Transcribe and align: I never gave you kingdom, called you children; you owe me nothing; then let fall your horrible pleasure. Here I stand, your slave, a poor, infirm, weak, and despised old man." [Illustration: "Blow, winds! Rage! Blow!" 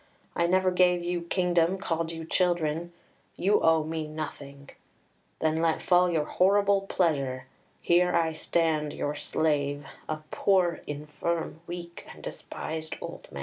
I 0.35 0.47
never 0.47 0.71
gave 0.71 1.03
you 1.03 1.21
kingdom, 1.21 1.77
called 1.77 2.11
you 2.11 2.25
children; 2.25 2.91
you 3.35 3.61
owe 3.61 3.83
me 3.83 4.07
nothing; 4.07 4.71
then 5.37 5.61
let 5.61 5.79
fall 5.79 6.09
your 6.09 6.25
horrible 6.25 6.87
pleasure. 6.87 7.45
Here 7.83 8.11
I 8.15 8.31
stand, 8.33 8.93
your 8.93 9.13
slave, 9.13 9.85
a 10.09 10.23
poor, 10.31 10.81
infirm, 10.87 11.61
weak, 11.67 12.07
and 12.15 12.23
despised 12.23 12.95
old 12.99 12.99
man." 12.99 12.99
[Illustration: 12.99 12.99
"Blow, 12.99 13.09
winds! 13.11 13.21
Rage! 13.29 13.29
Blow!" 13.29 13.39